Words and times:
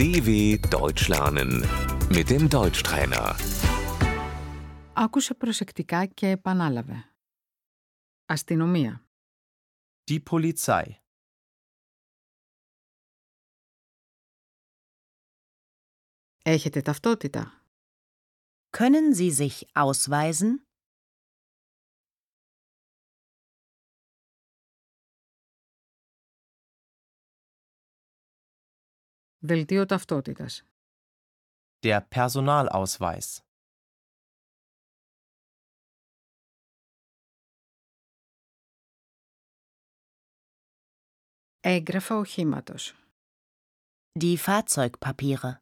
DW 0.00 0.28
Deutsch 0.70 1.08
lernen 1.08 1.50
mit 2.16 2.30
dem 2.30 2.48
Deutschtrainer. 2.48 3.36
Άκουσε 4.92 5.34
προσεκτικά 5.34 6.06
και 6.06 6.28
επανάλαβε. 6.28 7.12
Αστυνομία. 8.26 9.06
Die 10.10 10.22
Polizei. 10.30 10.84
Έχετε 16.42 16.82
ταυτότητα. 16.82 17.62
Können 18.78 19.14
Sie 19.14 19.30
sich 19.30 19.66
ausweisen? 19.72 20.66
Δελτίο 29.40 29.84
ταυτότητας. 29.86 30.62
Der 31.80 32.00
Personalausweis. 32.08 33.38
Έγγραφα 41.60 42.16
οχήματος. 42.16 42.94
Die 44.20 44.36
Fahrzeugpapiere. 44.36 45.56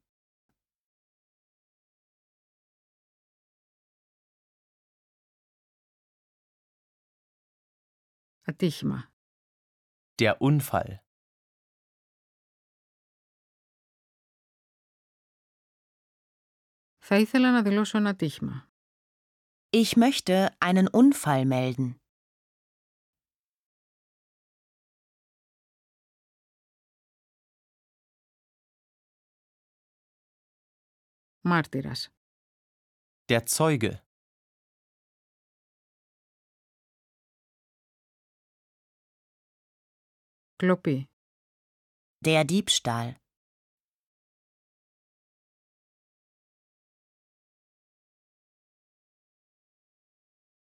Ατύχημα. 8.47 9.13
Der 10.23 10.37
Unfall. 10.41 10.99
Θα 17.09 17.17
ήθελα 17.17 17.51
να 17.53 17.63
δηλώσω 17.63 17.99
ένα 17.99 18.11
ατύχημα. 18.11 18.69
Ich 19.71 19.97
möchte 19.97 20.49
einen 20.65 20.89
Unfall 20.89 21.45
melden. 21.47 21.95
Μάρτυρας. 31.41 32.09
Der 33.33 33.41
Zeuge. 33.47 33.93
Κλοπή. 40.57 41.09
Der 42.27 42.45
Diebstahl. 42.45 43.18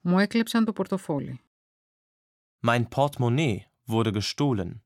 Μου 0.04 0.18
έκλεψαν 0.18 0.64
το 0.64 0.72
πορτοφόλι. 0.72 1.40
Mein 2.66 2.88
Portemonnaie 2.88 3.58
wurde 3.86 4.20
gestohlen. 4.20 4.80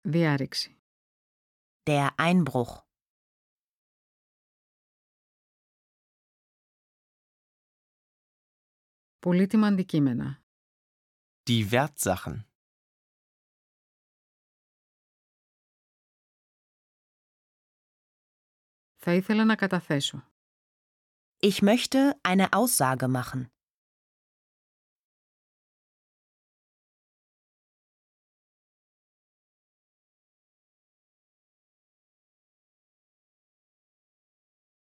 Διάρρηξη. 0.00 0.76
Der 1.82 2.08
Einbruch. 2.18 2.82
Πολύτιμα 9.18 9.66
αντικείμενα. 9.66 10.42
Die 11.50 11.70
Wertsachen. 11.70 12.45
Θα 18.99 19.13
ήθελα 19.13 19.45
να 19.45 19.55
καταθέσω. 19.55 20.31
Ich 21.39 21.61
möchte 21.61 22.19
eine 22.21 22.47
Aussage 22.51 23.07
machen. 23.07 23.45